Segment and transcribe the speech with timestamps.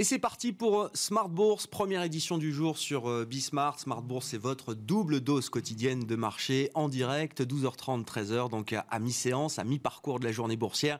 [0.00, 3.78] Et c'est parti pour Smart Bourse, première édition du jour sur euh, Bismart.
[3.78, 8.98] Smart Bourse, c'est votre double dose quotidienne de marché en direct, 12h30, 13h, donc à
[8.98, 10.98] mi-séance, à mi-parcours de la journée boursière.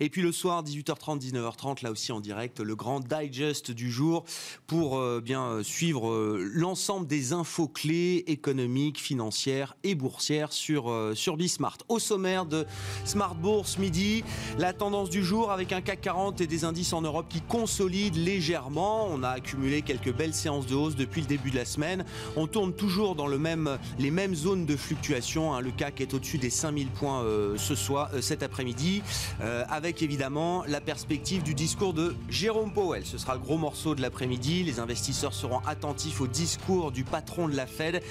[0.00, 4.26] Et puis le soir, 18h30, 19h30, là aussi en direct, le grand digest du jour
[4.66, 11.38] pour euh, bien euh, suivre l'ensemble des infos clés économiques, financières et boursières sur, sur
[11.38, 11.78] Bismart.
[11.88, 12.66] Au sommaire de
[13.06, 14.24] Smart Bourse midi,
[14.58, 18.18] la tendance du jour avec un CAC 40 et des indices en Europe qui consolident
[18.18, 19.06] les légèrement.
[19.08, 22.04] On a accumulé quelques belles séances de hausse depuis le début de la semaine.
[22.34, 25.54] On tourne toujours dans les mêmes zones de fluctuation.
[25.54, 25.60] Hein.
[25.60, 29.04] Le CAC est au-dessus des 5000 points euh, ce soir, euh, cet après-midi,
[29.42, 33.06] euh, avec évidemment la perspective du discours de Jérôme Powell.
[33.06, 34.64] Ce sera le gros morceau de l'après-midi.
[34.64, 38.02] Les investisseurs seront attentifs au discours du patron de la Fed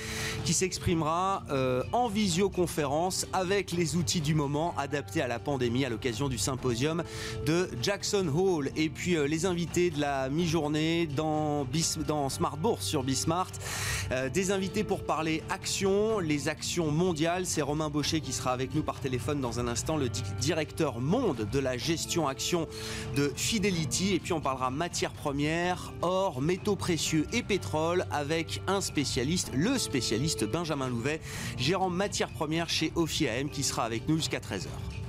[0.46, 1.44] qui s'exprimera
[1.92, 7.04] en visioconférence avec les outils du moment adaptés à la pandémie à l'occasion du symposium
[7.46, 8.70] de Jackson Hole.
[8.78, 11.66] Et puis les invités de la mi-journée dans,
[12.30, 13.52] Smart Bourse sur Bismart.
[14.12, 17.46] Euh, des invités pour parler actions, les actions mondiales.
[17.46, 21.48] C'est Romain Baucher qui sera avec nous par téléphone dans un instant, le directeur monde
[21.52, 22.68] de la gestion action
[23.16, 24.14] de Fidelity.
[24.14, 29.78] Et puis on parlera matières premières, or, métaux précieux et pétrole avec un spécialiste, le
[29.78, 31.22] spécialiste Benjamin Louvet,
[31.58, 35.01] gérant matières premières chez OFIAM qui sera avec nous jusqu'à 13h.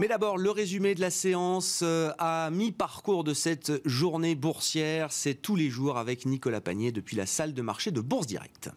[0.00, 5.34] Mais d'abord, le résumé de la séance euh, à mi-parcours de cette journée boursière, c'est
[5.34, 8.70] tous les jours avec Nicolas Panier depuis la salle de marché de Bourse Directe.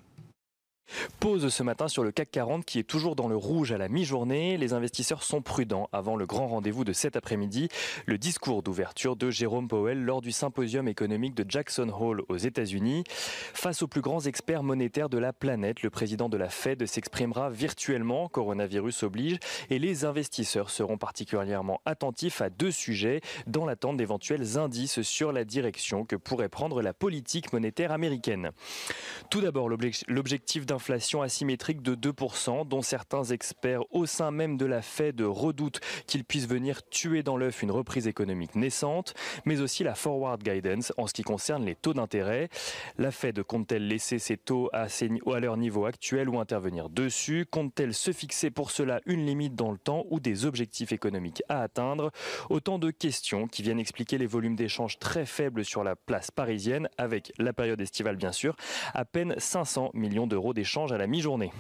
[1.20, 3.88] Pause ce matin sur le CAC 40 qui est toujours dans le rouge à la
[3.88, 4.58] mi-journée.
[4.58, 7.70] Les investisseurs sont prudents avant le grand rendez-vous de cet après-midi,
[8.06, 13.04] le discours d'ouverture de Jérôme Powell lors du symposium économique de Jackson Hole aux États-Unis.
[13.54, 17.50] Face aux plus grands experts monétaires de la planète, le président de la Fed s'exprimera
[17.50, 19.38] virtuellement, coronavirus oblige,
[19.70, 25.44] et les investisseurs seront particulièrement attentifs à deux sujets dans l'attente d'éventuels indices sur la
[25.44, 28.52] direction que pourrait prendre la politique monétaire américaine.
[29.30, 34.66] Tout d'abord, l'objectif d'un inflation asymétrique de 2%, dont certains experts au sein même de
[34.66, 39.14] la Fed redoutent qu'il puisse venir tuer dans l'œuf une reprise économique naissante,
[39.46, 42.50] mais aussi la forward guidance en ce qui concerne les taux d'intérêt.
[42.98, 44.88] La Fed compte-t-elle laisser ses taux à,
[45.40, 47.46] leur niveau actuel ou intervenir dessus?
[47.52, 51.62] Compte-t-elle se fixer pour cela une limite dans le temps ou des objectifs économiques à
[51.62, 52.10] atteindre?
[52.50, 56.90] Autant de questions qui viennent expliquer les volumes d'échanges très faibles sur la place parisienne,
[56.98, 58.56] avec la période estivale bien sûr,
[58.96, 61.52] à peine 500 millions d'euros d'échanges change à la mi-journée.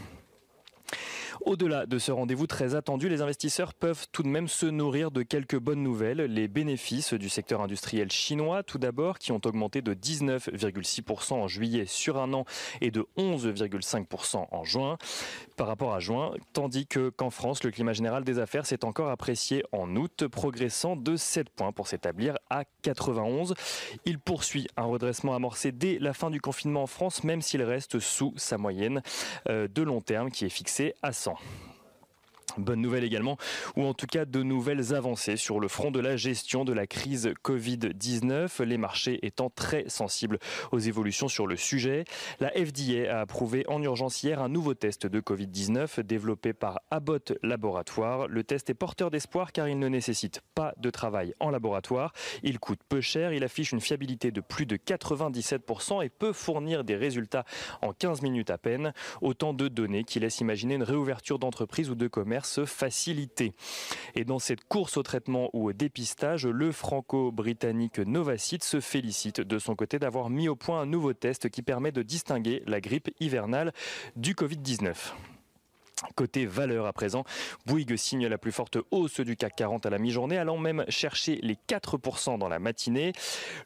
[1.46, 5.24] Au-delà de ce rendez-vous très attendu, les investisseurs peuvent tout de même se nourrir de
[5.24, 6.22] quelques bonnes nouvelles.
[6.22, 11.86] Les bénéfices du secteur industriel chinois, tout d'abord, qui ont augmenté de 19,6% en juillet
[11.88, 12.46] sur un an
[12.80, 14.98] et de 11,5% en juin
[15.58, 19.10] par rapport à juin, tandis que qu'en France, le climat général des affaires s'est encore
[19.10, 23.56] apprécié en août, progressant de 7 points pour s'établir à 91.
[24.06, 28.00] Il poursuit un redressement amorcé dès la fin du confinement en France, même s'il reste
[28.00, 29.02] sous sa moyenne
[29.50, 31.31] euh, de long terme qui est fixée à 100.
[31.32, 31.71] temps.
[32.58, 33.38] Bonne nouvelle également,
[33.76, 36.88] ou en tout cas de nouvelles avancées sur le front de la gestion de la
[36.88, 40.40] crise Covid-19, les marchés étant très sensibles
[40.72, 42.04] aux évolutions sur le sujet.
[42.40, 47.34] La FDA a approuvé en urgence hier un nouveau test de Covid-19 développé par Abbott
[47.42, 48.28] Laboratoire.
[48.28, 52.14] Le test est porteur d'espoir car il ne nécessite pas de travail en laboratoire.
[52.44, 56.84] Il coûte peu cher, il affiche une fiabilité de plus de 97% et peut fournir
[56.84, 57.46] des résultats
[57.82, 58.94] en 15 minutes à peine.
[59.22, 63.54] Autant de données qui laissent imaginer une réouverture d'entreprise ou de commerce facilité.
[64.16, 69.60] Et dans cette course au traitement ou au dépistage, le franco-britannique Novacite se félicite de
[69.60, 73.10] son côté d'avoir mis au point un nouveau test qui permet de distinguer la grippe
[73.20, 73.74] hivernale
[74.16, 74.96] du Covid-19.
[76.16, 77.24] Côté valeur à présent,
[77.66, 81.40] Bouygues signe la plus forte hausse du CAC 40 à la mi-journée, allant même chercher
[81.44, 83.14] les 4% dans la matinée.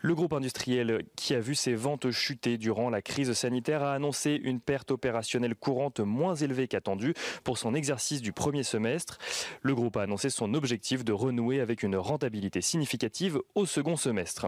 [0.01, 4.39] Le groupe industriel qui a vu ses ventes chuter durant la crise sanitaire a annoncé
[4.43, 9.17] une perte opérationnelle courante moins élevée qu'attendue pour son exercice du premier semestre.
[9.61, 14.47] Le groupe a annoncé son objectif de renouer avec une rentabilité significative au second semestre.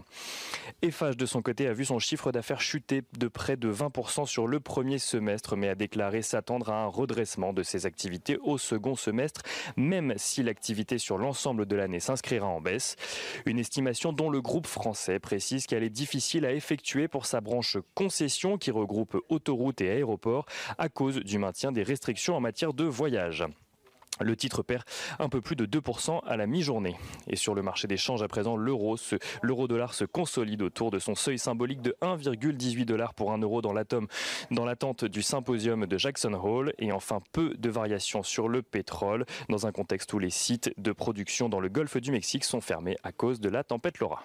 [0.81, 4.47] Eiffage de son côté a vu son chiffre d'affaires chuter de près de 20% sur
[4.47, 8.95] le premier semestre, mais a déclaré s'attendre à un redressement de ses activités au second
[8.95, 9.41] semestre,
[9.75, 12.95] même si l'activité sur l'ensemble de l'année s'inscrira en baisse.
[13.45, 17.77] Une estimation dont le groupe français précise qu'elle est difficile à effectuer pour sa branche
[17.93, 20.45] concession qui regroupe autoroutes et aéroports
[20.77, 23.45] à cause du maintien des restrictions en matière de voyage.
[24.19, 24.83] Le titre perd
[25.19, 26.95] un peu plus de 2% à la mi-journée.
[27.27, 28.97] Et sur le marché des changes à présent, l'euro,
[29.41, 33.61] l'euro dollar se consolide autour de son seuil symbolique de 1,18 dollars pour un euro
[33.61, 34.07] dans l'atome,
[34.51, 36.73] dans l'attente du symposium de Jackson Hole.
[36.79, 40.91] Et enfin, peu de variations sur le pétrole, dans un contexte où les sites de
[40.91, 44.23] production dans le golfe du Mexique sont fermés à cause de la tempête Laura.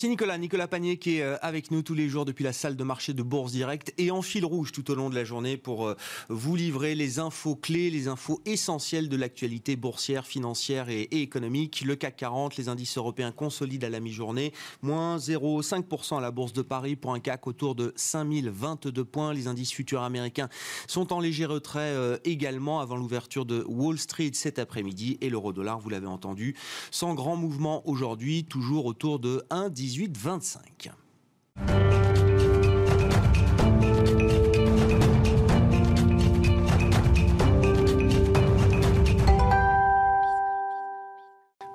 [0.00, 2.76] C'est Nicolas, Nicolas Panier qui est euh, avec nous tous les jours depuis la salle
[2.76, 5.56] de marché de Bourse Direct et en fil rouge tout au long de la journée
[5.56, 5.96] pour euh,
[6.28, 11.80] vous livrer les infos clés, les infos essentielles de l'actualité boursière, financière et, économique.
[11.84, 14.52] Le CAC 40, les indices européens consolident à la mi-journée,
[14.82, 19.34] moins 0,5% à la Bourse de Paris pour un CAC autour de 5022 points.
[19.34, 20.48] Les indices futurs américains
[20.86, 25.80] sont en léger retrait euh, également avant l'ouverture de Wall Street cet après-midi et l'euro-dollar,
[25.80, 26.54] vous l'avez entendu,
[26.92, 32.27] sans grand mouvement aujourd'hui, toujours autour de 1,10 18-25.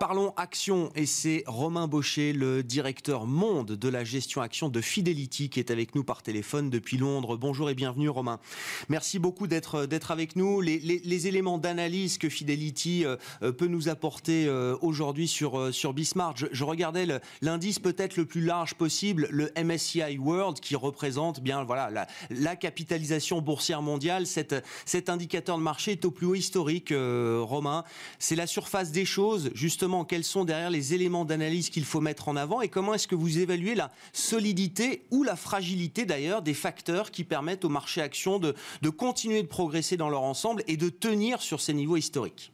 [0.03, 5.49] Parlons action et c'est Romain Baucher, le directeur monde de la gestion action de Fidelity
[5.49, 7.37] qui est avec nous par téléphone depuis Londres.
[7.37, 8.41] Bonjour et bienvenue Romain.
[8.89, 10.59] Merci beaucoup d'être d'être avec nous.
[10.59, 16.47] Les, éléments d'analyse que Fidelity euh, euh, peut nous apporter euh, aujourd'hui sur sur Bismarck.
[16.51, 17.07] Je, regardais
[17.41, 23.41] l'indice peut-être le plus large possible, le MSCI World qui représente bien voilà la, capitalisation
[23.41, 24.27] boursière mondiale.
[24.27, 24.53] Cet,
[24.83, 27.85] cet indicateur de marché est au plus haut historique, Romain.
[28.19, 32.27] C'est la surface des choses justement quels sont derrière les éléments d'analyse qu'il faut mettre
[32.27, 36.55] en avant et comment est-ce que vous évaluez la solidité ou la fragilité d'ailleurs des
[36.55, 38.55] facteurs qui permettent au marché action de,
[38.89, 42.51] continuer de progresser dans leur ensemble et de tenir sur ces niveaux historiques?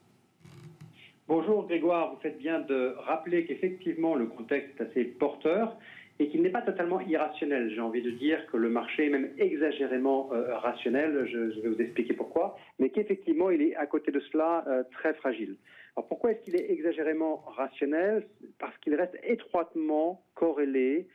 [1.29, 5.77] Bonjour Grégoire, vous faites bien de rappeler qu'effectivement le contexte est assez porteur
[6.19, 7.71] et qu'il n'est pas totalement irrationnel.
[7.73, 11.81] J'ai envie de dire que le marché est même exagérément euh, rationnel, je, vais vous
[11.81, 15.55] expliquer pourquoi, mais qu'effectivement il est à côté de cela euh, très fragile.
[15.95, 18.27] Alors pourquoi est-ce qu'il est exagérément rationnel?
[18.59, 21.07] Parce qu'il reste étroitement corrélé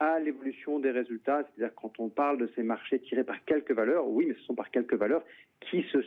[0.00, 4.08] à l'évolution des résultats, c'est-à-dire quand on parle de ces marchés tirés par quelques valeurs,
[4.08, 5.22] oui, mais ce sont par quelques valeurs
[5.60, 5.98] qui se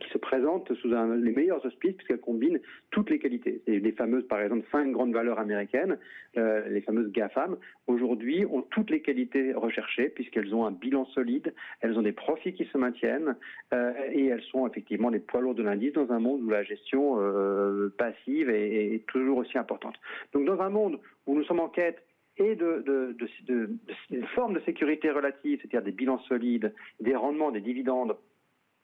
[0.00, 2.60] qui se présentent sous un, les meilleurs auspices puisqu'elles combinent
[2.90, 3.62] toutes les qualités.
[3.66, 5.98] les fameuses, par exemple, cinq grandes valeurs américaines,
[6.38, 7.56] euh, les fameuses GAFAM,
[7.86, 12.54] aujourd'hui ont toutes les qualités recherchées puisqu'elles ont un bilan solide, elles ont des profits
[12.54, 13.36] qui se maintiennent
[13.74, 16.62] euh, et elles sont effectivement des poids lourds de l'indice dans un monde où la
[16.62, 19.96] gestion euh, passive est, toujours aussi importante.
[20.32, 22.02] Donc dans un monde où nous sommes en quête
[22.38, 28.16] et de, de forme de sécurité relative, c'est-à-dire des bilans solides, des rendements, des dividendes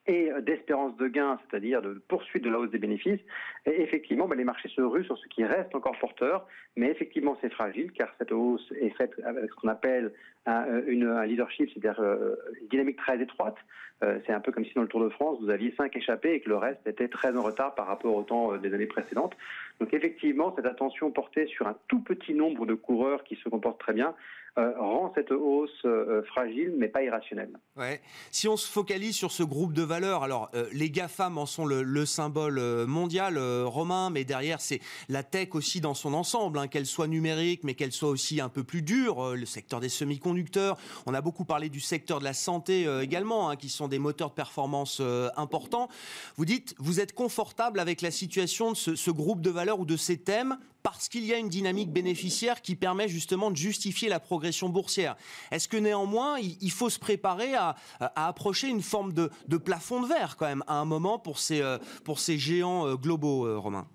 [0.08, 3.20] et d'espérance de gain, c'est-à-dire de poursuite de la hausse des bénéfices.
[3.66, 6.46] Et effectivement, ben, les marchés se ruent sur ce qui reste encore porteur,
[6.76, 10.12] mais effectivement c'est fragile car cette hausse est faite avec ce qu'on appelle
[10.46, 13.56] un, euh, leadership, c'est-à-dire euh, une dynamique très étroite.
[14.02, 16.32] Euh, c'est un peu comme si dans le Tour de France, vous aviez cinq échappés
[16.34, 19.36] et que le reste était très en retard par rapport au temps des années précédentes.
[19.80, 23.80] Donc effectivement, cette attention portée sur un tout petit nombre de coureurs qui se comportent
[23.80, 24.14] très bien
[24.58, 27.52] euh, rend cette hausse euh, fragile mais pas irrationnelle.
[27.76, 28.00] Ouais.
[28.32, 31.64] Si on se focalise sur ce groupe de valeurs, alors euh, les GAFAM en sont
[31.64, 36.86] le, symbole mondial romain, mais derrière c'est la tech aussi dans son ensemble, hein, qu'elle
[36.86, 40.76] soit numérique mais qu'elle soit aussi un peu plus dure, le secteur des semi-conducteurs.
[41.06, 44.30] On a beaucoup parlé du secteur de la santé également, hein, qui sont des moteurs
[44.30, 45.02] de performance
[45.36, 45.88] importants.
[46.36, 49.96] Vous dites, vous êtes confortable avec la situation de ce groupe de valeurs ou de
[49.96, 54.20] ces thèmes parce qu'il y a une dynamique bénéficiaire qui permet justement de justifier la
[54.20, 55.16] progression boursière.
[55.50, 57.76] Est-ce que néanmoins, il, faut se préparer à,
[58.14, 61.78] approcher une forme de, plafond de verre quand même à un moment pour ces, euh,
[62.16, 63.86] géants euh, globaux, euh, Romain?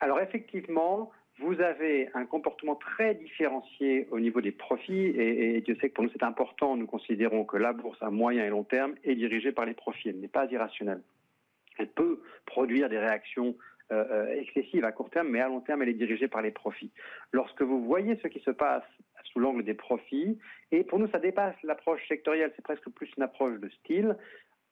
[0.00, 5.76] Alors effectivement, vous avez un comportement très différencié au niveau des profits et, et Dieu
[5.80, 8.64] sait que pour nous c'est important, nous considérons que la bourse à moyen et long
[8.64, 11.02] terme est dirigée par les profits, elle n'est pas irrationnelle.
[11.78, 13.56] Elle peut produire des réactions
[13.90, 16.90] excessive à court terme, mais à long terme, elle est dirigée par les profits.
[17.32, 18.84] Lorsque vous voyez ce qui se passe
[19.32, 20.38] sous l'angle des profits,
[20.72, 24.16] et pour nous, ça dépasse l'approche sectorielle, c'est presque plus une approche de style.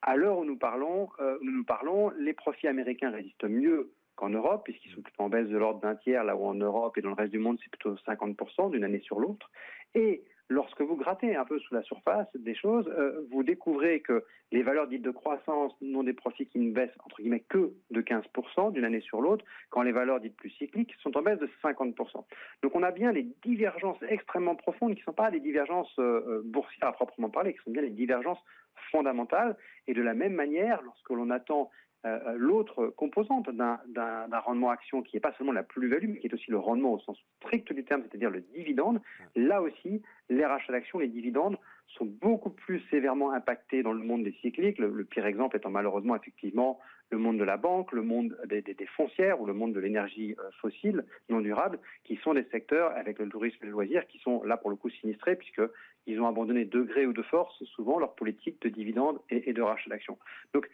[0.03, 4.63] À l'heure où nous parlons, euh, nous parlons, les profits américains résistent mieux qu'en Europe,
[4.65, 7.11] puisqu'ils sont plutôt en baisse de l'ordre d'un tiers, là où en Europe et dans
[7.11, 9.51] le reste du monde, c'est plutôt 50% d'une année sur l'autre.
[9.95, 14.25] Et lorsque vous grattez un peu sous la surface des choses, euh, vous découvrez que
[14.53, 18.03] les valeurs dites de croissance n'ont des profits qui ne baissent entre guillemets que de
[18.03, 21.49] 15% d'une année sur l'autre, quand les valeurs dites plus cycliques sont en baisse de
[21.63, 22.25] 50%.
[22.63, 26.23] Donc on a bien des divergences extrêmement profondes qui ne sont pas des divergences euh,
[26.29, 28.43] euh, boursières à proprement parler, qui sont bien des divergences
[28.91, 29.57] fondamentales.
[29.87, 31.71] Et de la même manière, lorsque l'on attend
[32.05, 36.27] euh, euh, l'autre composante d'un rendement action qui n'est pas seulement la plus-value, mais qui
[36.27, 39.01] est aussi le rendement au sens strict du terme, c'est-à-dire le dividende,
[39.37, 41.57] là aussi, les rachats d'actions, les dividendes
[41.89, 44.79] sont beaucoup plus sévèrement impactés dans le monde des cycliques.
[44.79, 46.81] Le, pire exemple étant malheureusement effectivement
[47.11, 48.65] le monde de la banque, le monde des,
[48.97, 53.19] foncières ou le monde de l'énergie euh, fossile non durable, qui sont des secteurs avec
[53.19, 56.65] le tourisme et le loisir qui sont là pour le coup sinistrés puisqu'ils ont abandonné
[56.65, 60.19] de gré ou de force souvent leur politique de dividendes et, de rachat d'actions.
[60.55, 60.69] Donc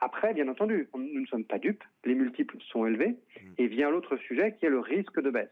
[0.00, 3.40] après, bien entendu, nous ne sommes pas dupes, les multiples sont élevés mmh.
[3.58, 5.50] et vient l'autre sujet qui est le risque de baisse.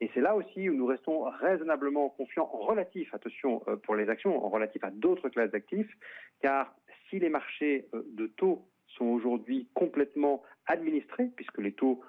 [0.00, 4.08] Et c'est là aussi où nous restons raisonnablement confiants en relatif, attention euh, pour les
[4.08, 5.96] actions, en relatif à d'autres classes d'actifs,
[6.40, 6.74] car
[7.08, 12.02] si les marchés euh, de taux sont aujourd'hui complètement administrés, puisque les taux,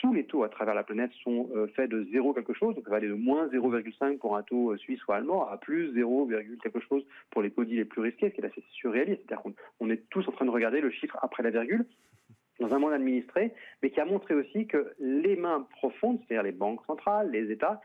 [0.00, 2.84] tous les taux à travers la planète sont euh, faits de zéro quelque chose, donc
[2.84, 6.30] ça va aller de moins 0,5 pour un taux suisse ou allemand à plus 0,
[6.62, 9.22] quelque chose pour les taux les plus risqués, ce qui est assez surréaliste.
[9.26, 9.44] C'est-à-dire
[9.78, 11.84] qu'on est tous en train de regarder le chiffre après la virgule,
[12.60, 13.52] dans un monde administré,
[13.82, 17.80] mais qui a montré aussi que les mains profondes, c'est-à-dire les banques centrales, les États,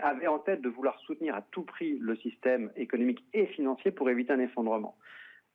[0.00, 4.10] avaient en tête de vouloir soutenir à tout prix le système économique et financier pour
[4.10, 4.96] éviter un effondrement.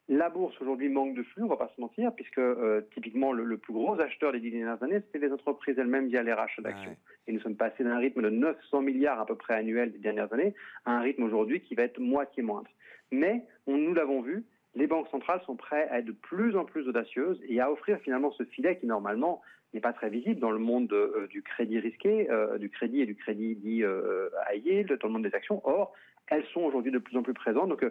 [0.10, 3.34] La bourse aujourd'hui manque de flux, on ne va pas se mentir, puisque euh, typiquement
[3.34, 6.62] le, plus gros acheteur des dix dernières années, c'était les entreprises elles-mêmes via les rachats
[6.62, 6.96] d'actions.
[7.28, 10.32] Et nous sommes passés d'un rythme de 900 milliards à peu près annuels des dernières
[10.32, 10.54] années
[10.86, 12.70] à un rythme aujourd'hui qui va être moitié moindre.
[13.12, 14.46] Mais on, nous l'avons vu,
[14.76, 18.00] les banques centrales sont prêtes à être de plus en plus audacieuses et à offrir
[18.00, 19.42] finalement ce filet qui normalement
[19.74, 23.06] n'est pas très visible dans le monde euh, du crédit risqué, euh, du crédit et
[23.06, 25.62] du crédit dit euh, à yield, dans le monde des actions.
[25.66, 25.94] Or,
[26.28, 27.70] elles sont aujourd'hui de plus en plus présentes.
[27.70, 27.84] Donc,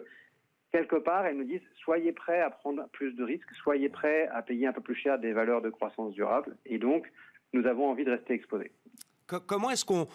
[0.71, 4.41] quelque part, elles nous disent soyez prêts à prendre plus de risques, soyez prêts à
[4.41, 6.57] payer un peu plus cher des valeurs de croissance durable.
[6.65, 7.11] Et donc,
[7.53, 8.71] nous avons envie de rester exposés.
[9.25, 10.07] Comment est-ce qu'on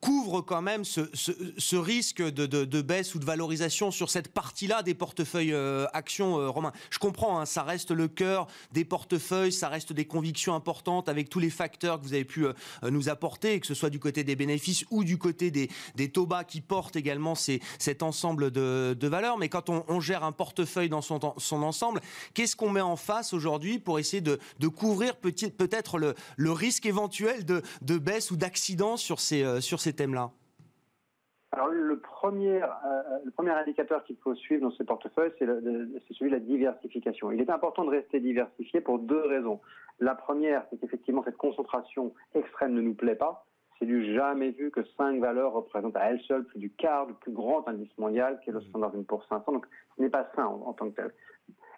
[0.00, 5.52] couvre quand même ce, risque de, baisse ou de valorisation sur cette partie-là des portefeuilles
[5.52, 6.72] euh, actions, euh, Romain.
[6.90, 11.28] Je comprends, hein, ça reste le cœur des portefeuilles, ça reste des convictions importantes avec
[11.28, 12.52] tous les facteurs que vous avez pu euh,
[12.90, 16.26] nous apporter, que ce soit du côté des bénéfices ou du côté des, des taux
[16.26, 19.38] bas qui portent également cet ensemble de, valeurs.
[19.38, 21.20] Mais quand on, gère un portefeuille dans son,
[21.62, 22.00] ensemble,
[22.32, 24.38] qu'est-ce qu'on met en face aujourd'hui pour essayer de,
[24.68, 26.14] couvrir peut-être le,
[26.52, 30.30] risque éventuel de, baisse ou d'accident sur ces, sur ces thèmes-là
[31.52, 35.46] alors le premier, euh, le premier indicateur qu'il faut suivre dans ce portefeuille, c'est
[36.14, 37.32] celui de la diversification.
[37.32, 39.60] Il est important de rester diversifié pour deux raisons.
[39.98, 43.46] La première, c'est qu'effectivement cette concentration extrême ne nous plaît pas.
[43.78, 47.14] C'est du jamais vu que cinq valeurs représentent à elles seules plus du quart du
[47.14, 49.50] plus grand indice mondial, qui est le Standard Poor's 500.
[49.50, 49.66] Donc
[49.96, 51.12] ce n'est pas sain en, en, tant que tel.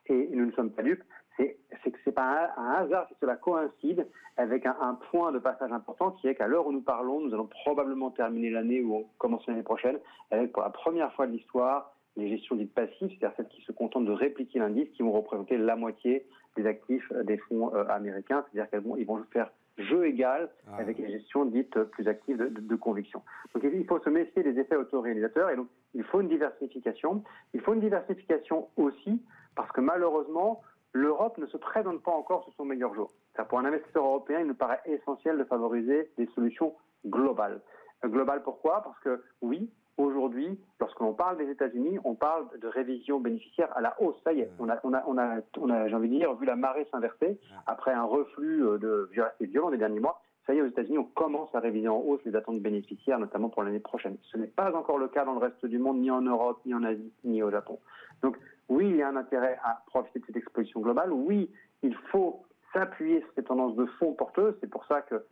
[0.07, 1.05] Et nous ne sommes pas dupes
[1.37, 6.13] c'est que c'est pas un, hasard si cela coïncide avec un, point de passage important
[6.13, 9.63] qui est qu'à l'heure où nous parlons, nous allons probablement terminer l'année ou commencer l'année
[9.63, 9.99] prochaine
[10.31, 13.73] avec pour la première fois de l'histoire les gestions dites passives, c'est-à-dire celles qui se
[13.73, 17.87] contentent de répliquer l'indice, qui vont représenter la moitié des actifs euh, des fonds euh,
[17.89, 20.77] américains, c'est-à-dire qu'ils vont, ils vont faire jeu égal ah.
[20.77, 23.23] avec les gestions dites plus actives de, conviction.
[23.55, 27.23] Donc il faut se méfier des effets autoréalisateurs et donc il faut une diversification.
[27.55, 29.23] Il faut une diversification aussi
[29.55, 30.63] parce que malheureusement,
[30.93, 33.11] l'Europe ne se présente pas encore sur son meilleur jour.
[33.49, 36.75] Pour un investisseur européen, il nous paraît essentiel de favoriser des solutions
[37.07, 37.61] globales.
[38.05, 38.83] Euh, globales pourquoi?
[38.83, 43.81] Parce que oui, aujourd'hui, lorsque l'on parle des États-Unis, on parle de révision bénéficiaire à
[43.81, 44.17] la hausse.
[44.25, 46.35] Ça y est, on a, on a, on a, on a j'ai envie de dire,
[46.35, 50.21] vu la marée s'inverser après un reflux euh, de assez violent des derniers mois.
[50.47, 53.49] Ça y est, aux États-Unis, on commence à réviser en hausse les attentes bénéficiaires, notamment
[53.49, 54.17] pour l'année prochaine.
[54.33, 56.75] Ce n'est pas encore le cas dans le reste du monde, ni en Europe, ni
[56.75, 57.79] en Asie, ni au Japon.
[58.23, 58.37] Donc,
[58.73, 61.13] oui, il y a un intérêt à profiter de cette exposition globale.
[61.13, 61.51] Oui,
[61.83, 64.55] il faut s'appuyer sur ces tendances de fonds porteuses.
[64.61, 65.27] C'est pour ça que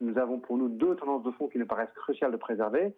[0.00, 2.94] nous avons pour nous deux tendances de fonds qui nous paraissent cruciales de préserver.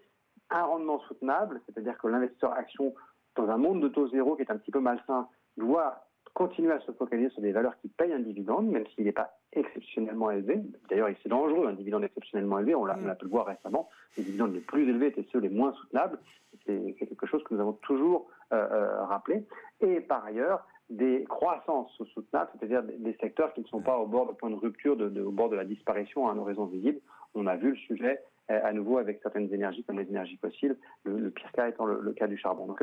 [0.50, 2.92] Un rendement soutenable, c'est-à-dire que l'investisseur action,
[3.36, 6.80] dans un monde de taux zéro qui est un petit peu malsain, doit continuer à
[6.80, 10.60] se focaliser sur des valeurs qui payent un dividende, même s'il n'est pas exceptionnellement élevé.
[10.90, 13.88] D'ailleurs, c'est dangereux, un dividende exceptionnellement élevé, on l'a, a pu le voir récemment.
[14.16, 16.18] Les dividendes les plus élevés étaient ceux les moins soutenables.
[16.66, 19.44] C'est quelque chose que nous avons toujours euh, euh, rappelé.
[19.80, 24.26] Et par ailleurs, des croissances soutenables, c'est-à-dire des secteurs qui ne sont pas au bord
[24.26, 27.00] de point de rupture, au bord de la disparition à un horizon visible.
[27.34, 30.76] On a vu le sujet euh, à nouveau avec certaines énergies comme les énergies fossiles,
[31.04, 32.74] le, pire cas étant le, cas du charbon.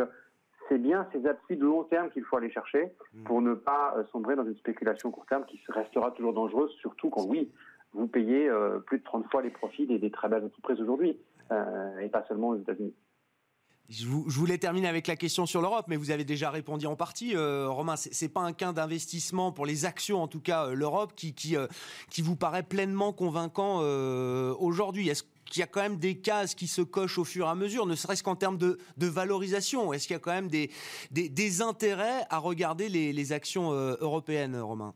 [0.71, 3.23] C'est bien ces appuis de long terme qu'il faut aller chercher mmh.
[3.25, 7.25] pour ne pas sombrer dans une spéculation court terme qui restera toujours dangereuse, surtout quand,
[7.25, 7.51] oui,
[7.93, 8.49] vous payez
[8.85, 11.19] plus de 30 fois les profits des, des très belles entreprises aujourd'hui,
[11.51, 12.93] et pas seulement aux États-Unis.
[13.91, 17.35] Je, voulais terminer avec la question sur l'Europe, mais vous avez déjà répondu en partie,
[17.35, 17.95] euh, Romain.
[17.97, 21.67] C'est pas un cas d'investissement pour les actions, en tout cas euh, l'Europe, qui, euh,
[22.09, 23.79] qui, vous paraît pleinement convaincant
[24.59, 25.09] aujourd'hui.
[25.09, 27.55] Est-ce qu'il y a quand même des cases qui se cochent au fur et à
[27.55, 29.91] mesure, ne serait-ce qu'en termes de, valorisation?
[29.91, 34.93] Est-ce qu'il y a quand même des, intérêts à regarder les actions européennes, Romain?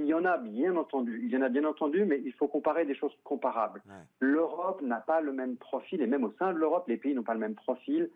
[0.00, 2.48] Il y en a bien entendu, il y en a bien entendu, mais il faut
[2.48, 3.82] comparer des choses comparables.
[4.20, 7.22] L'Europe n'a pas le même profil, et même au sein de l'Europe, les pays n'ont
[7.22, 8.10] pas le même profil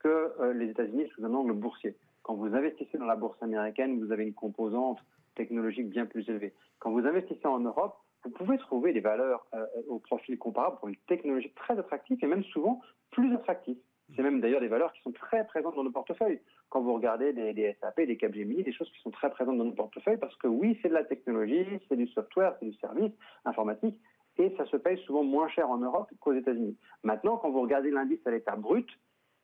[0.00, 1.96] que euh, les États-Unis sous un angle boursier.
[2.22, 4.98] Quand vous investissez dans la bourse américaine, vous avez une composante
[5.34, 6.54] technologiques bien plus élevés.
[6.78, 10.88] Quand vous investissez en Europe, vous pouvez trouver des valeurs euh, au profil comparable pour
[10.88, 13.76] une technologie très attractive et même souvent plus attractive.
[14.14, 16.40] C'est même d'ailleurs des valeurs qui sont très présentes dans nos portefeuilles.
[16.70, 19.72] Quand vous regardez des, SAP, des Capgemini, des choses qui sont très présentes dans nos
[19.72, 23.12] portefeuilles, parce que oui, c'est de la technologie, c'est du software, c'est du service
[23.44, 24.00] informatique,
[24.38, 26.76] et ça se paye souvent moins cher en Europe qu'aux États-Unis.
[27.04, 28.88] Maintenant, quand vous regardez l'indice à l'état brut,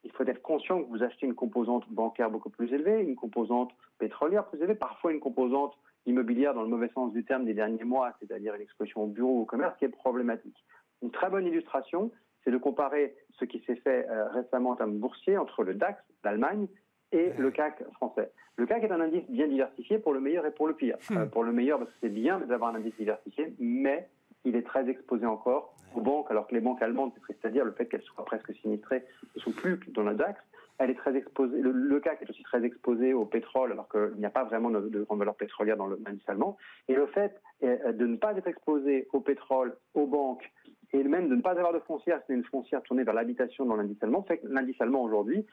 [0.03, 3.71] il faut être conscient que vous achetez une composante bancaire beaucoup plus élevée, une composante
[3.99, 5.75] pétrolière plus élevée, parfois une composante
[6.07, 9.39] immobilière dans le mauvais sens du terme des derniers mois, c'est-à-dire une exposition au bureau
[9.39, 10.57] ou au commerce qui est problématique.
[11.03, 12.11] Une très bonne illustration,
[12.43, 16.03] c'est de comparer ce qui s'est fait euh, récemment en termes boursiers entre le DAX
[16.25, 16.67] d'Allemagne
[17.13, 18.31] et le CAC français.
[18.57, 20.97] Le CAC est un indice bien diversifié pour le meilleur et pour le pire.
[21.09, 21.19] Hmm.
[21.19, 24.09] Euh, pour le meilleur, parce que c'est bien d'avoir un indice diversifié, mais
[24.45, 27.87] il est très exposé encore aux banques, alors que les banques allemandes, c'est-à-dire le fait
[27.87, 30.41] qu'elles soient presque sinistrées, ne sont plus dans le DAX.
[30.79, 34.25] Elle est très exposée, le, CAC est aussi très exposé au pétrole, alors qu'il n'y
[34.25, 36.57] a pas vraiment de, de grande valeur pétrolière dans l'indice allemand.
[36.89, 40.51] Et le fait euh, de ne pas être exposé au pétrole, aux banques,
[40.93, 43.77] et même de ne pas avoir de foncière, c'est une foncière tournée vers l'habitation dans
[43.77, 45.45] l'indice allemand, fait que l'indice allemand aujourd'hui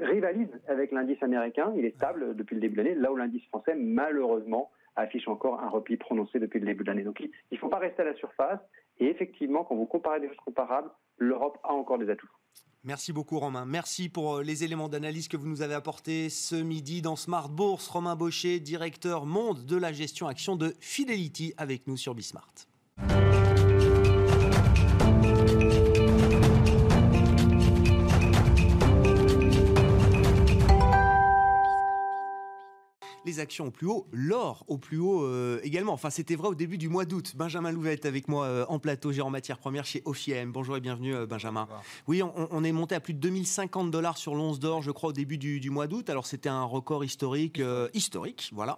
[0.00, 3.44] rivalise avec l'indice américain, il est stable depuis le début de l'année, là où l'indice
[3.46, 7.02] français, malheureusement, affiche encore un repli prononcé depuis le début de l'année.
[7.02, 8.60] Donc il ne faut pas rester à la surface.
[8.98, 12.28] Et effectivement, quand vous comparez des choses comparables, l'Europe a encore des atouts.
[12.82, 13.66] Merci beaucoup Romain.
[13.66, 17.50] Merci pour euh, les éléments d'analyse que vous nous avez apportés ce midi dans Smart
[17.50, 17.88] Bourse.
[17.88, 22.54] Romain Baucher, directeur monde de la gestion action de Fidelity avec nous sur Bismart.
[33.30, 35.92] Les actions au plus haut, l'or au plus haut euh, également.
[35.92, 37.34] Enfin, c'était vrai au début du mois d'août.
[37.36, 40.46] Benjamin Louvet est avec moi euh, en plateau, gérant matières premières chez OFIM.
[40.46, 41.68] Bonjour et bienvenue, euh, Benjamin.
[42.08, 45.12] Oui, on, est monté à plus de 2050 dollars sur l'once d'or, je crois, au
[45.12, 46.10] début du, mois d'août.
[46.10, 47.62] Alors, c'était un record historique,
[47.94, 48.74] historique, voilà.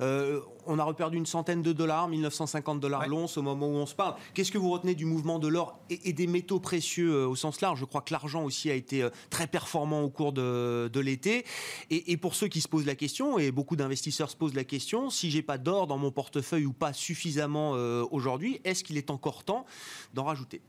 [0.00, 3.94] on a reperdu une centaine de dollars, 1950 dollars l'once au moment où on se
[3.94, 4.16] parle.
[4.34, 7.78] Qu'est-ce que vous retenez du mouvement de l'or et, des métaux précieux au sens large?
[7.78, 11.44] Je crois que l'argent aussi a été très performant au cours de, l'été.
[11.90, 14.64] Et, et, pour ceux qui se posent la question, et beaucoup investisseurs se posent la
[14.64, 18.96] question, si j'ai pas d'or dans mon portefeuille ou pas suffisamment euh, aujourd'hui, est-ce qu'il
[18.96, 19.66] est encore temps
[20.14, 20.62] d'en rajouter?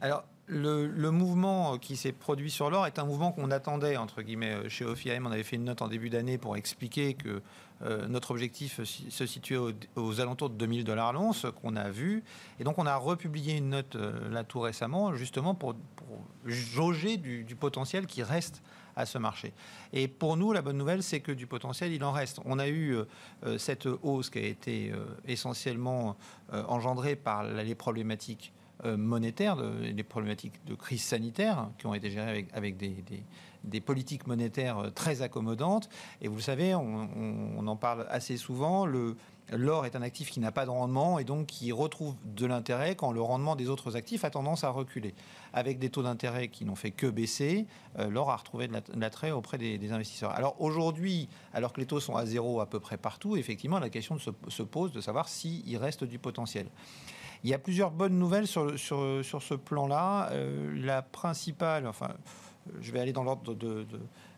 [0.00, 4.54] Alors, le, mouvement qui s'est produit sur l'or est un mouvement qu'on attendait, entre guillemets,
[4.54, 5.26] euh, chez OFIM.
[5.26, 7.42] On avait fait une note en début d'année pour expliquer que
[7.82, 9.58] euh, notre objectif se situait
[9.96, 12.22] aux, alentours de 2000 dollars l'once, qu'on a vu.
[12.60, 13.96] Et donc, on a republié une note
[14.30, 15.74] là tout récemment, justement pour,
[16.46, 18.62] jauger du, du, potentiel qui reste
[18.96, 19.52] à ce marché.
[19.92, 22.40] Et pour nous, la bonne nouvelle, c'est que du potentiel, il en reste.
[22.44, 23.04] On a eu euh,
[23.44, 26.16] euh, cette hausse qui a été euh, essentiellement
[26.50, 28.52] engendrée par les problématiques
[28.84, 35.22] monétaires, les problématiques de crise sanitaire qui ont été gérées avec, des, politiques monétaires très
[35.22, 35.88] accommodantes.
[36.20, 38.84] Et vous le savez, on, en parle assez souvent,
[39.50, 42.94] l'or est un actif qui n'a pas de rendement et donc qui retrouve de l'intérêt
[42.94, 45.14] quand le rendement des autres actifs a tendance à reculer.
[45.52, 47.66] Avec des taux d'intérêt qui n'ont fait que baisser,
[47.98, 50.30] euh, l'or a retrouvé de l'attrait auprès des, investisseurs.
[50.30, 53.90] Alors aujourd'hui, alors que les taux sont à zéro à peu près partout, effectivement, la
[53.90, 56.66] question se, pose de savoir s'il reste du potentiel.
[57.44, 60.30] Il y a plusieurs bonnes nouvelles sur, sur, ce plan-là.
[60.30, 62.10] Euh, la principale, enfin,
[62.80, 63.84] je vais aller dans l'ordre de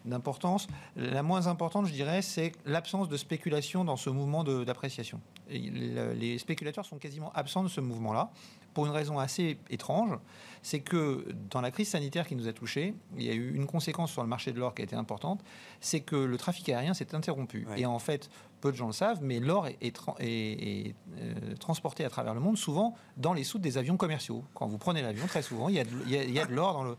[0.05, 0.67] d'importance.
[0.97, 5.21] La moins importante, je dirais, c'est l'absence de spéculation dans ce mouvement d'appréciation.
[5.49, 8.31] Les spéculateurs sont quasiment absents de ce mouvement-là
[8.75, 10.19] pour une raison assez étrange,
[10.61, 13.67] c'est que dans la crise sanitaire qui nous a touchés, il y a eu une
[13.67, 15.43] conséquence sur le marché de l'or qui a été importante,
[15.81, 17.67] c'est que le trafic aérien s'est interrompu.
[17.77, 18.29] Et en fait,
[18.65, 22.95] peu de gens le savent, mais l'or est, euh, transporté à travers le monde souvent
[23.19, 24.43] dans les soutes des avions commerciaux.
[24.55, 26.97] Quand vous prenez l'avion, très souvent, il y a de, l'or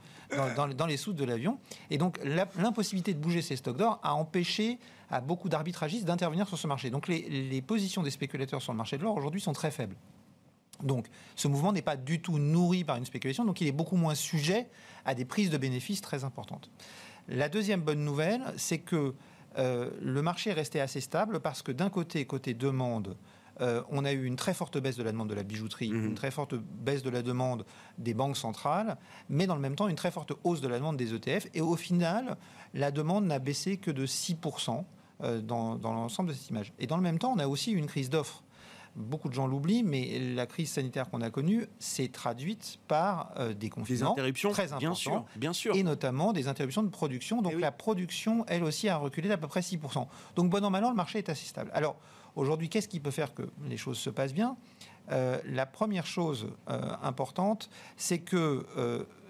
[0.55, 1.57] dans, dans, les soutes de l'avion.
[1.89, 4.77] Et donc l'impossibilité de bouger ces stocks d'or a empêché
[5.09, 6.91] à beaucoup d'arbitragistes d'intervenir sur ce marché.
[6.91, 9.95] Donc les positions des spéculateurs sur le marché de l'or aujourd'hui sont très faibles.
[10.83, 13.95] Donc ce mouvement n'est pas du tout nourri par une spéculation, donc il est beaucoup
[13.95, 14.67] moins sujet
[15.03, 16.69] à des prises de bénéfices très importantes.
[17.27, 19.15] La deuxième bonne nouvelle, c'est que
[19.57, 23.15] euh, le marché est resté assez stable parce que d'un côté, côté demande,
[23.61, 26.05] euh, on a eu une très forte baisse de la demande de la bijouterie, mhm.
[26.05, 27.65] une très forte baisse de la demande
[27.97, 28.97] des banques centrales,
[29.29, 31.47] mais dans le même temps une très forte hausse de la demande des ETF.
[31.53, 32.37] Et au final,
[32.73, 34.83] la demande n'a baissé que de 6%
[35.23, 36.73] euh, dans, dans l'ensemble de cette image.
[36.79, 38.43] Et dans le même temps, on a aussi une crise d'offres
[38.95, 43.53] beaucoup de gens l'oublient, mais la crise sanitaire qu'on a connue s'est traduite par euh,
[43.53, 47.41] des confinements interruptions, très importants, bien sûr, bien sûr, et notamment des interruptions de production.
[47.41, 50.07] Donc eh la production, elle aussi, a reculé d'à peu près 6%.
[50.35, 51.71] Donc bon an, mal an, le marché est assez stable.
[51.73, 51.97] Alors
[52.35, 54.57] aujourd'hui, qu'est-ce qui peut faire que les choses se passent bien?
[55.11, 58.65] Euh, la première chose euh, importante, c'est que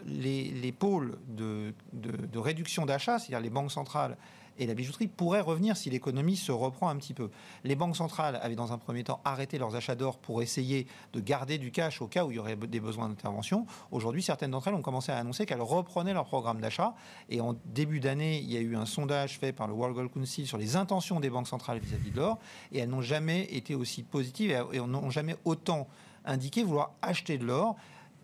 [0.06, 4.16] les, pôles de, de réduction d'achat, c'est-à-dire les banques centrales
[4.58, 7.30] et la bijouterie pourrait revenir si l'économie se reprend un petit peu.
[7.64, 11.20] Les banques centrales avaient dans un premier temps arrêté leurs achats d'or pour essayer de
[11.20, 13.66] garder du cash au cas où il y aurait des besoins d'intervention.
[13.92, 16.96] Aujourd'hui, certaines d'entre elles ont commencé à annoncer qu'elles reprenaient leur programme d'achat.
[17.30, 20.12] Et en début d'année, il y a eu un sondage fait par le World Gold
[20.12, 22.40] Council sur les intentions des banques centrales vis-à-vis de l'or.
[22.72, 25.88] Et elles n'ont jamais été aussi positives et n'ont jamais autant
[26.24, 27.76] indiqué vouloir acheter de l'or.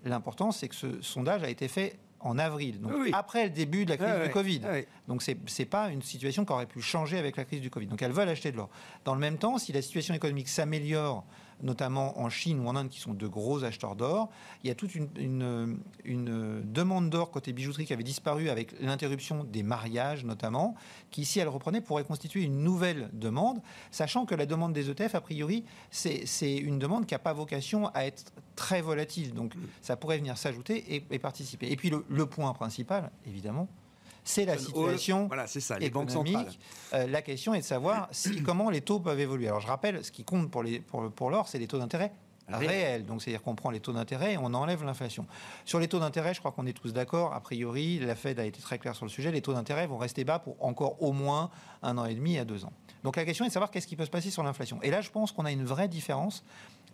[0.04, 3.90] L'important, c'est que ce sondage a été fait en avril, donc après le début de
[3.90, 4.62] la crise du Covid.
[5.12, 7.88] Donc ce n'est pas une situation qui aurait pu changer avec la crise du Covid.
[7.88, 8.70] Donc elles veulent acheter de l'or.
[9.04, 11.26] Dans le même temps, si la situation économique s'améliore
[11.64, 14.30] notamment en Chine ou en Inde, qui sont de gros acheteurs d'or.
[14.64, 15.78] Il y a toute une,
[16.66, 20.76] demande d'or côté bijouterie qui avait disparu avec l'interruption des mariages, notamment,
[21.12, 25.16] qui, si elle reprenait, pourrait constituer une nouvelle demande, sachant que la demande des ETF,
[25.16, 29.34] a priori, c'est une demande qui n'a pas vocation à être très volatile.
[29.34, 31.72] Donc, ça pourrait venir s'ajouter et, participer.
[31.72, 33.68] Et puis, le point principal, évidemment,
[34.24, 36.48] c'est la situation voilà, ça, les banques centrales.
[36.94, 39.48] Euh, la question est de savoir si, comment les taux peuvent évoluer.
[39.48, 42.12] Alors je rappelle, ce qui compte pour l'or, pour, pour c'est les taux d'intérêt
[42.48, 43.06] réels.
[43.06, 45.26] Donc c'est-à-dire qu'on prend les taux d'intérêt et on enlève l'inflation.
[45.66, 47.34] Sur les taux d'intérêt, je crois qu'on est tous d'accord.
[47.34, 49.32] A priori, la Fed a été très claire sur le sujet.
[49.32, 51.50] Les taux d'intérêt vont rester bas pour encore au moins
[51.82, 52.74] un an et demi à deux ans.
[53.04, 54.82] Donc la question est de savoir qu'est-ce qui peut se passer sur l'inflation.
[54.82, 56.44] Et là, je pense qu'on a une vraie différence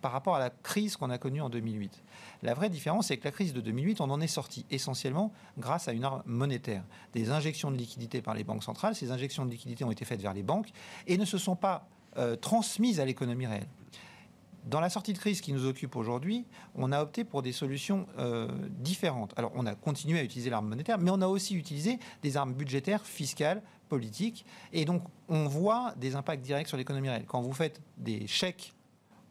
[0.02, 2.04] par rapport à la crise qu'on a connue en 2008.
[2.44, 5.88] La vraie différence, c'est que la crise de 2008, on en est sorti essentiellement grâce
[5.88, 6.84] à une arme monétaire.
[7.14, 8.96] Des injections de liquidités par les banques centrales.
[8.96, 10.70] Ces injections de liquidités ont été faites vers les banques
[11.08, 13.68] et ne se sont pas euh, transmises à l'économie réelle.
[14.66, 18.06] Dans la sortie de crise qui nous occupe aujourd'hui, on a opté pour des solutions
[18.20, 19.34] euh, différentes.
[19.38, 22.54] Alors, on a continué à utiliser l'arme monétaire, mais on a aussi utilisé des armes
[22.54, 24.46] budgétaires, fiscales, politiques.
[24.74, 27.26] Et donc, on voit des impacts directs sur l'économie réelle.
[27.26, 28.74] Quand vous faites des chèques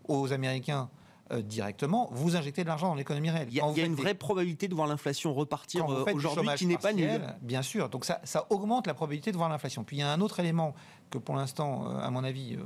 [0.09, 0.89] aux Américains
[1.33, 3.49] euh, directement, vous injectez de l'argent dans l'économie réelle.
[3.51, 6.93] Il y a, une vraie probabilité de voir l'inflation repartir euh, aujourd'hui qui n'est pas
[6.93, 7.21] nulle.
[7.43, 9.83] Bien sûr, donc ça, ça, augmente la probabilité de voir l'inflation.
[9.83, 10.77] Puis il y a un autre élément
[11.11, 12.57] que pour l'instant, euh, à mon avis,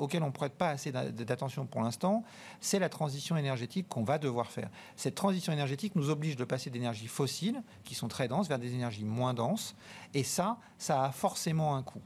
[0.00, 2.24] auquel on ne prête pas assez d'attention pour l'instant,
[2.60, 4.68] c'est la transition énergétique qu'on va devoir faire.
[4.96, 8.74] Cette transition énergétique nous oblige de passer d'énergies fossiles, qui sont très denses, vers des
[8.74, 9.76] énergies moins denses.
[10.12, 12.02] Et ça, ça a forcément un coût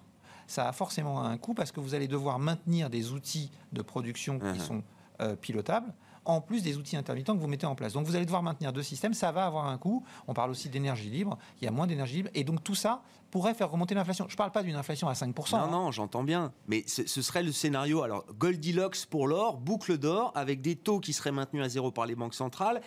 [0.51, 4.39] ça a forcément un coût parce que vous allez devoir maintenir des outils de production
[4.39, 4.61] qui uh-huh.
[4.61, 4.83] sont
[5.21, 7.93] euh, pilotables en plus des outils intermittents que vous mettez en place.
[7.93, 10.05] Donc vous allez devoir maintenir deux systèmes, ça va avoir un coût.
[10.29, 13.03] On parle aussi d'énergie libre, il y a moins d'énergie libre, et donc tout ça
[13.31, 14.27] pourrait faire remonter l'inflation.
[14.29, 15.53] Je ne parle pas d'une inflation à 5%.
[15.53, 15.69] Non, hein.
[15.71, 16.53] non, j'entends bien.
[16.67, 21.13] Mais ce serait le scénario, alors Goldilocks pour l'or, boucle d'or, avec des taux qui
[21.13, 22.81] seraient maintenus à zéro par les banques centrales,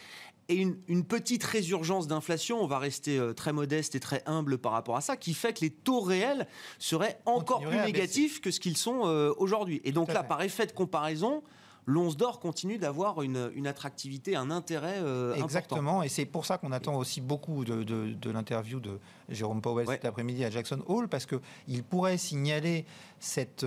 [0.49, 0.55] et
[0.87, 4.97] une, petite résurgence d'inflation, on va rester euh, très modeste et très humble par rapport
[4.97, 6.47] à ça, qui fait que les taux réels
[6.79, 9.81] seraient encore plus négatifs que ce qu'ils sont euh, aujourd'hui.
[9.83, 11.43] Et donc là, par effet de comparaison,
[11.85, 16.71] l'once d'or continue d'avoir une, attractivité, un intérêt euh, Exactement, et c'est pour ça qu'on
[16.71, 21.83] attend aussi beaucoup de, l'interview de Jérôme Powell cet après-midi à Jackson Hole, parce qu'il
[21.83, 22.85] pourrait signaler
[23.19, 23.65] cette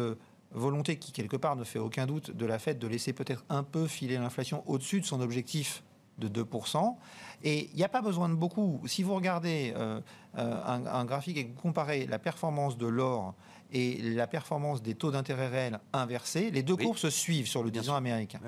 [0.53, 3.63] volonté qui, quelque part, ne fait aucun doute de la Fed de laisser peut-être un
[3.63, 5.83] peu filer l'inflation au-dessus de son objectif
[6.19, 6.97] de 2%.
[7.45, 8.81] Et il n'y a pas besoin de beaucoup.
[8.87, 10.01] Si vous regardez euh,
[10.39, 13.35] euh, un, graphique et que vous comparez la performance de l'or
[13.73, 17.71] et la performance des taux d'intérêt réels inversés, les deux courbes se suivent sur le
[17.71, 18.41] 10 ans américain.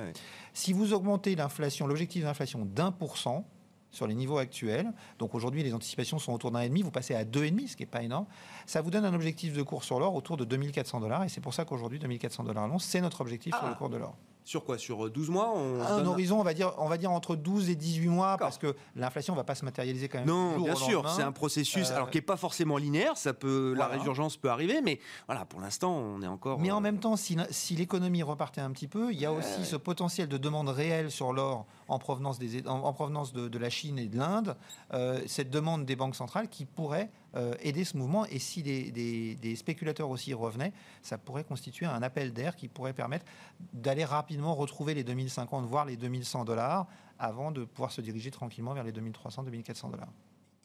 [0.54, 3.44] Si vous augmentez l'inflation, l'objectif d'inflation d'un pour cent,
[3.90, 4.92] sur les niveaux actuels.
[5.18, 6.82] Donc aujourd'hui, les anticipations sont autour d'un et demi.
[6.82, 8.26] Vous passez à deux et demi, ce qui n'est pas énorme.
[8.66, 11.24] Ça vous donne un objectif de cours sur l'or autour de 2400 dollars.
[11.24, 13.76] Et c'est pour ça qu'aujourd'hui, 2400 dollars l'once, c'est notre objectif sur le ah.
[13.76, 14.14] cours de l'or.
[14.48, 14.78] Sur quoi?
[14.78, 15.58] Sur 12 euh, mois
[15.90, 18.74] Un horizon, on va, dire, on va dire entre 12 et 18 mois, parce que
[18.96, 20.26] l'inflation ne va pas se matérialiser quand même.
[20.26, 23.86] Non, bien sûr, c'est un processus alors qui n'est pas forcément linéaire, ça peut, la
[23.86, 26.60] résurgence peut arriver, mais voilà, pour l'instant, on est encore.
[26.60, 29.32] Mais en euh, même temps, si, si l'économie repartait un petit peu, il y a
[29.34, 33.68] aussi ce potentiel de demande réelle sur l'or en provenance, des, en, provenance de, la
[33.68, 34.56] Chine et de l'Inde,
[34.94, 38.26] euh, cette demande des banques centrales qui pourrait euh, aider ce mouvement.
[38.26, 40.72] Et si des, spéculateurs aussi revenaient,
[41.02, 43.24] ça pourrait constituer un appel d'air qui pourrait permettre
[43.72, 46.86] d'aller rapidement retrouver les 2050, voire les 2100 dollars,
[47.18, 50.08] avant de pouvoir se diriger tranquillement vers les 2300, 2400 dollars.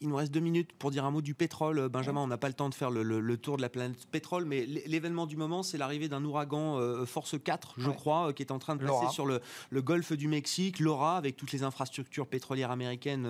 [0.04, 1.80] Il nous reste deux minutes pour dire un mot du pétrole.
[1.80, 4.44] Euh, Benjamin, on n'a pas le temps de faire le, tour de la planète pétrole,
[4.44, 8.44] mais l'événement du moment, c'est l'arrivée d'un ouragan euh, Force 4, je crois, euh, qui
[8.44, 9.42] est en train de passer sur le,
[9.82, 13.26] golfe du Mexique, Laura, avec toutes les infrastructures pétrolières américaines,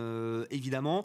[0.50, 1.04] évidemment.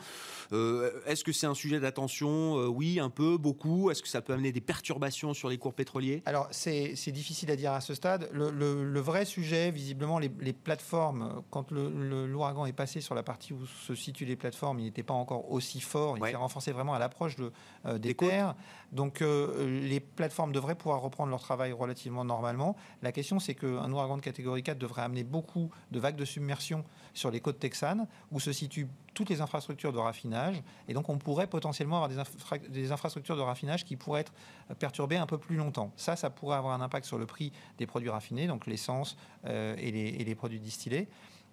[0.52, 2.54] Est-ce que c'est un sujet d'attention?
[2.68, 3.90] Oui, un peu, beaucoup.
[3.90, 6.22] Est-ce que ça peut amener des perturbations sur les cours pétroliers?
[6.24, 8.30] Alors, c'est difficile à dire à ce stade.
[8.32, 13.66] Le, vrai sujet, visiblement, les, les plateformes, quand l'ouragan est passé sur la partie où
[13.66, 16.16] se situent les plateformes, il n'était pas encore aussi fort.
[16.16, 17.52] Il s'est renforcé vraiment à l'approche de,
[17.98, 18.54] des, terres.
[18.92, 22.76] Donc les plateformes devraient pouvoir reprendre leur travail relativement normalement.
[23.02, 26.84] La question, c'est qu'un ouragan de catégorie 4 devrait amener beaucoup de vagues de submersion
[27.14, 30.62] sur les côtes texanes, où se situent toutes les infrastructures de raffinage.
[30.86, 34.32] Et donc, on pourrait potentiellement avoir des, des infrastructures de raffinage qui pourraient être
[34.78, 35.92] perturbées un peu plus longtemps.
[35.96, 39.16] Ça, ça pourrait avoir un impact sur le prix des produits raffinés, donc l'essence
[39.46, 41.08] et, et les produits distillés.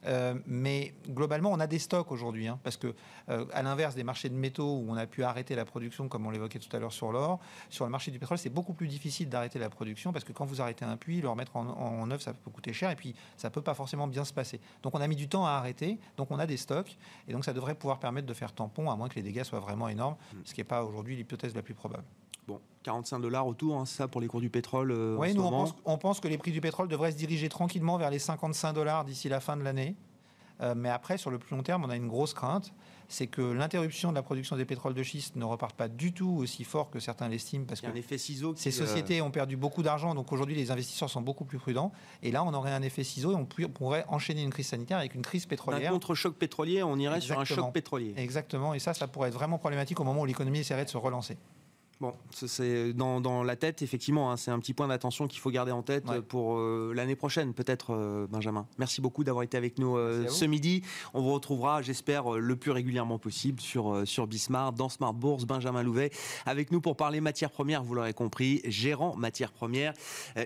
[0.05, 2.93] Euh, mais globalement, on a des stocks aujourd'hui, hein, parce que
[3.29, 6.25] euh, à l'inverse des marchés de métaux où on a pu arrêter la production, comme
[6.25, 7.39] on l'évoquait tout à l'heure sur l'or,
[7.69, 10.45] sur le marché du pétrole, c'est beaucoup plus difficile d'arrêter la production parce que quand
[10.45, 13.15] vous arrêtez un puits, le remettre en, en, œuvre, ça peut coûter cher et puis
[13.37, 14.59] ça peut pas forcément bien se passer.
[14.83, 17.45] Donc on a mis du temps à arrêter, donc on a des stocks et donc
[17.45, 20.15] ça devrait pouvoir permettre de faire tampon, à moins que les dégâts soient vraiment énormes,
[20.33, 20.37] mm.
[20.45, 22.03] ce qui n'est pas aujourd'hui l'hypothèse la plus probable.
[22.47, 24.91] Bon, 45 dollars autour, hein, ça pour les cours du pétrole.
[24.91, 27.49] Euh, oui, nous on pense, on pense, que les prix du pétrole devraient se diriger
[27.49, 29.95] tranquillement vers les 55 dollars d'ici la fin de l'année.
[30.61, 32.73] Euh, mais après, sur le plus long terme, on a une grosse crainte,
[33.07, 36.37] c'est que l'interruption de la production des pétroles de schiste ne reparte pas du tout
[36.39, 39.83] aussi fort que certains l'estiment, parce que un effet ciseau ces sociétés ont perdu beaucoup
[39.83, 41.91] d'argent, donc aujourd'hui les investisseurs sont beaucoup plus prudents.
[42.23, 45.13] Et là, on aurait un effet ciseau et on pourrait enchaîner une crise sanitaire avec
[45.13, 45.89] une crise pétrolière.
[45.89, 48.13] Un contre-choc pétrolier, on irait sur un choc pétrolier.
[48.17, 50.97] Exactement, et ça, ça pourrait être vraiment problématique au moment où l'économie essaierait de se
[50.97, 51.37] relancer.
[52.01, 55.71] Bon, c'est dans, la tête, effectivement, hein, c'est un petit point d'attention qu'il faut garder
[55.71, 58.67] en tête pour euh, l'année prochaine, peut-être, euh, Benjamin.
[58.77, 60.81] Merci beaucoup d'avoir été avec nous euh, ce midi.
[61.13, 65.45] On vous retrouvera, j'espère, le plus régulièrement possible sur, sur Bismart, dans Smart Bourse.
[65.45, 66.11] Benjamin Louvet,
[66.45, 69.93] avec nous pour parler matières premières, vous l'aurez compris, gérant matières premières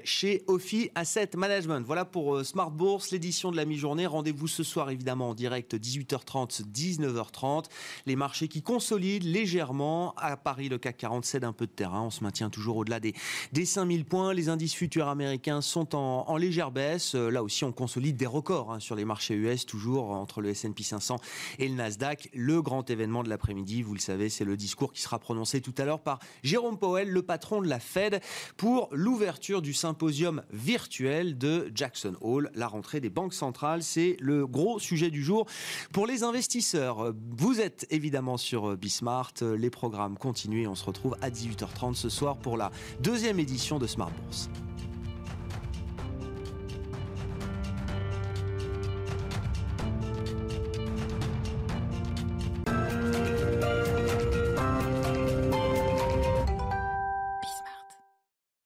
[0.04, 1.84] chez Ophi Asset Management.
[1.84, 4.06] Voilà pour Smart Bourse, l'édition de la mi-journée.
[4.06, 7.66] Rendez-vous ce soir, évidemment, en direct, 18h30, 19h30.
[8.06, 10.14] Les marchés qui consolident légèrement.
[10.16, 12.02] À Paris, le CAC 47 d'un peu de terrain.
[12.02, 13.14] On se maintient toujours au-delà des,
[13.54, 14.34] des 5000 points.
[14.34, 17.16] Les indices futurs américains sont en, légère baisse.
[17.16, 20.50] Euh, là aussi, on consolide des records hein, sur les marchés US, toujours entre le
[20.50, 21.18] S&P 500
[21.58, 22.30] et le Nasdaq.
[22.34, 25.74] Le grand événement de l'après-midi, vous le savez, c'est le discours qui sera prononcé tout
[25.78, 28.22] à l'heure par Jérôme Powell, le patron de la Fed,
[28.58, 32.52] pour l'ouverture du symposium virtuel de Jackson Hole.
[32.56, 35.46] La rentrée des banques centrales, c'est le gros sujet du jour
[35.92, 37.14] pour les investisseurs.
[37.38, 39.34] Vous êtes évidemment sur Bismart.
[39.42, 43.78] Les programmes continuent et on se retrouve à 18h30 ce soir pour la deuxième édition
[43.78, 44.50] de Smart Bourse.